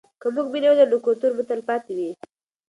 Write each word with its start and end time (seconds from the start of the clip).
که 0.21 0.27
موږ 0.35 0.47
مینه 0.53 0.67
ولرو 0.69 0.89
نو 0.91 0.97
کلتور 1.05 1.31
مو 1.35 1.43
تلپاتې 1.49 1.91
وي. 1.97 2.09